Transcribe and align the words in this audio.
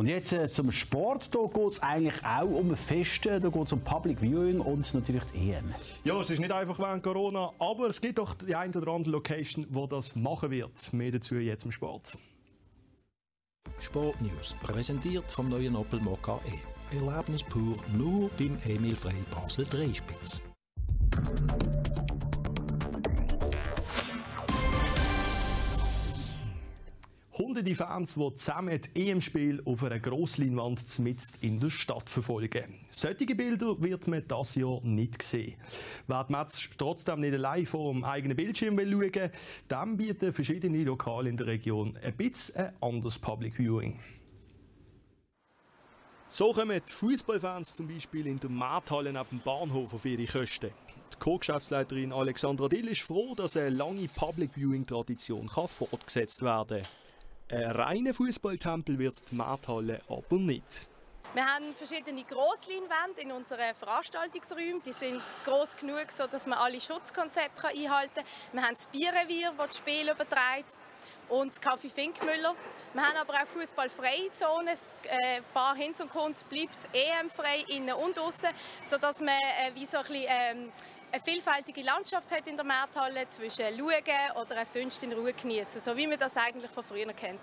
Und 0.00 0.06
jetzt 0.06 0.32
äh, 0.32 0.50
zum 0.50 0.72
Sport. 0.72 1.28
Da 1.34 1.40
geht 1.40 1.72
es 1.72 1.82
eigentlich 1.82 2.24
auch 2.24 2.48
um 2.48 2.74
Feste, 2.74 3.38
da 3.38 3.50
geht 3.50 3.66
es 3.66 3.70
um 3.70 3.82
Public 3.82 4.22
Viewing 4.22 4.58
und 4.58 4.94
natürlich 4.94 5.24
die 5.24 5.52
EM. 5.52 5.74
Ja, 6.04 6.18
es 6.18 6.30
ist 6.30 6.38
nicht 6.38 6.52
einfach 6.52 6.78
während 6.78 7.02
Corona, 7.02 7.52
aber 7.58 7.90
es 7.90 8.00
gibt 8.00 8.16
doch 8.16 8.32
die 8.32 8.54
ein 8.54 8.74
oder 8.74 8.92
andere 8.92 9.10
Location, 9.10 9.66
wo 9.68 9.86
das 9.86 10.16
machen 10.16 10.52
wird. 10.52 10.90
Mehr 10.94 11.10
dazu 11.10 11.34
jetzt 11.34 11.66
im 11.66 11.70
Sport. 11.70 12.16
Sportnews, 13.78 14.56
präsentiert 14.62 15.30
vom 15.30 15.50
neuen 15.50 15.76
Opel 15.76 16.00
Mokka 16.00 16.40
E. 16.46 16.96
Erlebnis 16.96 17.44
pur 17.44 17.76
nur 17.92 18.30
beim 18.38 18.56
Emil 18.64 18.96
Frey 18.96 19.22
Basel 19.30 19.66
Dreispitz. 19.66 20.40
Hunderte 27.50 27.74
Fans, 27.74 28.14
die 28.14 28.34
zusammen 28.36 28.80
das 28.80 28.90
EM-Spiel 28.94 29.60
auf 29.64 29.82
einer 29.82 29.98
Grossleinwand 29.98 31.00
mitten 31.00 31.32
in 31.40 31.58
der 31.58 31.68
Stadt 31.68 32.08
verfolgen. 32.08 32.78
Solche 32.90 33.34
Bilder 33.34 33.74
wird 33.82 34.06
man 34.06 34.22
das 34.28 34.54
Jahr 34.54 34.80
nicht 34.84 35.20
sehen. 35.20 35.56
Wer 36.06 36.22
die 36.22 36.32
Match 36.32 36.70
trotzdem 36.78 37.18
nicht 37.18 37.34
allein 37.34 37.66
vor 37.66 37.92
dem 37.92 38.04
eigenen 38.04 38.36
Bildschirm 38.36 38.76
will 38.76 38.92
schauen 38.92 39.32
dann 39.66 39.96
bieten 39.96 40.32
verschiedene 40.32 40.84
Lokale 40.84 41.28
in 41.28 41.36
der 41.36 41.48
Region 41.48 41.98
ein 42.00 42.16
bisschen 42.16 42.54
ein 42.54 42.72
anderes 42.80 43.18
Public 43.18 43.56
Viewing. 43.56 43.98
So 46.28 46.52
kommen 46.52 46.80
die 46.86 46.92
Fußballfans 46.92 47.74
zum 47.74 47.88
Beispiel 47.88 48.28
in 48.28 48.38
der 48.38 48.50
Markthalle 48.50 49.12
neben 49.12 49.28
dem 49.28 49.40
Bahnhof 49.40 49.92
auf 49.92 50.04
ihre 50.04 50.24
Kosten. 50.26 50.70
Die 51.12 51.18
Co-Geschäftsleiterin 51.18 52.12
Alexandra 52.12 52.68
Dill 52.68 52.86
ist 52.86 53.02
froh, 53.02 53.34
dass 53.34 53.56
eine 53.56 53.70
lange 53.70 54.06
Public 54.06 54.54
Viewing 54.54 54.86
Tradition 54.86 55.48
fortgesetzt 55.48 56.42
werden 56.42 56.82
kann. 56.82 57.09
Ein 57.52 57.64
reiner 57.72 58.14
Fußballtempel 58.14 58.96
wird 58.96 59.16
die 59.28 59.34
Markthalle 59.34 60.00
aber 60.08 60.36
nicht. 60.36 60.86
Wir 61.34 61.44
haben 61.44 61.74
verschiedene 61.74 62.22
Grossleinwände 62.22 63.22
in 63.22 63.32
unseren 63.32 63.74
Veranstaltungsräumen. 63.74 64.80
Die 64.84 64.92
sind 64.92 65.20
groß 65.44 65.76
genug, 65.76 66.06
sodass 66.16 66.46
man 66.46 66.58
alle 66.58 66.80
Schutzkonzepte 66.80 67.68
einhalten 67.68 68.14
kann. 68.14 68.24
Wir 68.52 68.62
haben 68.62 68.74
das 68.74 68.86
Bierrevier, 68.86 69.52
das 69.56 69.66
das 69.66 69.76
Spiel 69.78 70.02
überträgt 70.02 70.76
und 71.28 71.48
das 71.48 71.60
Kaffee 71.60 71.88
Finkmüller. 71.88 72.54
Wir 72.94 73.02
haben 73.02 73.16
aber 73.16 73.34
auch 73.34 73.46
fußballfreie 73.46 74.32
Zonen. 74.32 74.76
Ein 75.08 75.42
paar 75.52 75.74
Hinz 75.74 76.00
und 76.00 76.10
Kunst 76.10 76.48
bleibt 76.48 76.78
EM-frei, 76.92 77.64
innen 77.68 77.94
und 77.94 78.16
außen, 78.16 78.50
sodass 78.86 79.18
man 79.18 79.28
äh, 79.28 79.74
wie 79.74 79.86
so 79.86 79.98
ein 79.98 80.04
bisschen, 80.04 80.26
ähm, 80.28 80.72
eine 81.12 81.22
vielfältige 81.22 81.82
Landschaft 81.82 82.30
hat 82.30 82.46
in 82.46 82.56
der 82.56 82.64
Markthalle 82.64 83.28
zwischen 83.28 83.64
Schauen 83.76 84.40
oder 84.40 84.64
sonst 84.64 85.02
in 85.02 85.12
Ruhe 85.12 85.32
genießen, 85.32 85.80
so 85.80 85.96
wie 85.96 86.06
man 86.06 86.18
das 86.18 86.36
eigentlich 86.36 86.70
von 86.70 86.84
früher 86.84 87.12
kennt. 87.12 87.40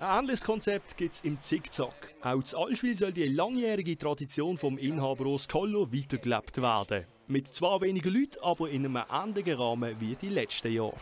Ein 0.00 0.20
ähnliches 0.20 0.42
Konzept 0.42 0.96
gibt 0.96 1.14
es 1.14 1.20
im 1.20 1.40
Zickzack. 1.40 1.94
Auch 2.22 2.40
das 2.42 2.54
Allschwil 2.54 2.96
soll 2.96 3.12
die 3.12 3.28
langjährige 3.28 3.96
Tradition 3.96 4.58
vom 4.58 4.76
Inhaber 4.78 5.26
Urs 5.26 5.46
Kollo 5.46 5.92
weitergelebt 5.92 6.60
werden. 6.60 7.06
Mit 7.28 7.54
zwar 7.54 7.80
weniger 7.80 8.10
Leuten, 8.10 8.42
aber 8.42 8.68
in 8.68 8.84
einem 8.84 9.04
ähnlichen 9.10 9.60
Rahmen 9.60 10.00
wie 10.00 10.16
die 10.16 10.30
letzten 10.30 10.72
Jahre. 10.72 10.96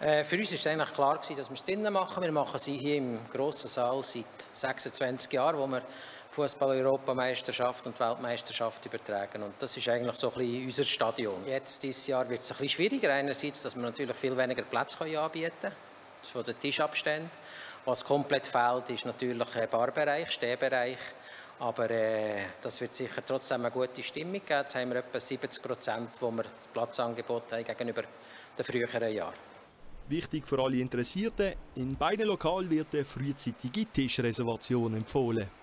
Äh, 0.00 0.24
für 0.24 0.36
uns 0.36 0.50
war 0.50 0.56
es 0.56 0.66
eigentlich 0.66 0.92
klar, 0.92 1.16
dass 1.16 1.30
wir 1.30 1.54
es 1.54 1.64
drinnen 1.64 1.92
machen. 1.92 2.22
Wir 2.22 2.32
machen 2.32 2.58
sie 2.58 2.76
hier 2.76 2.96
im 2.96 3.18
grossen 3.32 3.68
Saal 3.68 4.02
seit 4.02 4.24
26 4.52 5.32
Jahren, 5.32 5.56
wo 5.56 5.66
wir 5.66 5.82
Fußball-Europameisterschaft 6.32 7.86
und 7.86 8.00
Weltmeisterschaft 8.00 8.86
übertragen. 8.86 9.42
Und 9.42 9.54
das 9.58 9.76
ist 9.76 9.86
eigentlich 9.88 10.16
so 10.16 10.32
ein 10.32 10.38
bisschen 10.38 10.64
unser 10.64 10.84
Stadion. 10.84 11.46
Jetzt, 11.46 11.82
dieses 11.82 12.06
Jahr, 12.06 12.26
wird 12.28 12.40
es 12.40 12.50
ein 12.50 12.56
bisschen 12.56 12.68
schwieriger. 12.70 13.12
Einerseits, 13.12 13.62
dass 13.62 13.76
wir 13.76 13.82
natürlich 13.82 14.16
viel 14.16 14.34
weniger 14.34 14.62
Plätze 14.62 14.98
anbieten 15.20 15.52
können, 15.60 15.74
von 16.22 16.42
den 16.42 16.58
Tischabständen. 16.58 17.30
Was 17.84 18.02
komplett 18.02 18.46
fehlt, 18.46 18.88
ist 18.90 19.04
natürlich 19.04 19.36
der 19.36 19.66
Barbereich, 19.66 20.30
Stehbereich. 20.30 20.96
Aber 21.58 21.90
äh, 21.90 22.44
das 22.62 22.80
wird 22.80 22.94
sicher 22.94 23.22
trotzdem 23.26 23.60
eine 23.60 23.70
gute 23.70 24.02
Stimmung 24.02 24.32
geben. 24.32 24.46
Jetzt 24.48 24.74
haben 24.74 24.88
wir 24.88 25.00
etwa 25.00 25.20
70 25.20 25.62
Prozent, 25.62 26.10
wo 26.18 26.30
wir 26.30 26.44
das 26.44 26.66
Platzangebot 26.72 27.52
haben 27.52 27.64
gegenüber 27.64 28.04
den 28.56 28.64
früheren 28.64 29.14
Jahren. 29.14 29.34
Wichtig 30.08 30.46
für 30.46 30.58
alle 30.58 30.78
Interessierten, 30.78 31.54
in 31.76 31.94
beiden 31.94 32.26
Lokalen 32.26 32.70
wird 32.70 32.94
eine 32.94 33.04
frühzeitige 33.04 33.86
Tischreservation 33.86 34.94
empfohlen. 34.94 35.61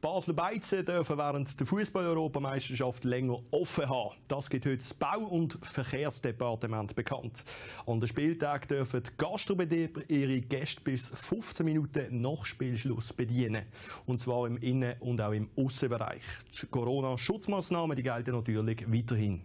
Basler 0.00 0.32
Beizen 0.32 0.82
dürfen 0.82 1.18
während 1.18 1.60
der 1.60 1.66
Fußball-Europameisterschaft 1.66 3.04
länger 3.04 3.38
offen 3.50 3.86
haben. 3.86 4.16
Das 4.28 4.48
gibt 4.48 4.64
heute 4.64 4.78
das 4.78 4.94
Bau- 4.94 5.26
und 5.26 5.58
Verkehrsdepartement 5.60 6.96
bekannt. 6.96 7.44
An 7.86 8.00
den 8.00 8.06
Spieltag 8.06 8.66
dürfen 8.66 9.02
die 9.02 9.10
Gastrobetriebe 9.18 10.04
ihre 10.08 10.40
Gäste 10.40 10.80
bis 10.80 11.10
15 11.10 11.66
Minuten 11.66 12.22
nach 12.22 12.46
Spielschluss 12.46 13.12
bedienen. 13.12 13.66
Und 14.06 14.20
zwar 14.20 14.46
im 14.46 14.56
Innen- 14.56 14.98
und 15.00 15.20
auch 15.20 15.32
im 15.32 15.50
Außenbereich. 15.54 16.22
Die 16.62 16.66
Corona-Schutzmaßnahmen 16.66 18.02
gelten 18.02 18.32
natürlich 18.32 18.90
weiterhin. 18.90 19.42